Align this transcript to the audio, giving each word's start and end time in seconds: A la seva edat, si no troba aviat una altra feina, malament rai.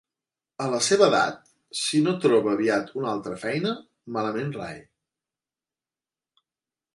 A 0.63 0.67
la 0.75 0.77
seva 0.85 1.09
edat, 1.11 1.35
si 1.79 1.99
no 2.07 2.13
troba 2.23 2.51
aviat 2.57 2.89
una 3.01 3.11
altra 3.17 3.37
feina, 3.45 3.75
malament 4.17 4.51
rai. 4.57 4.81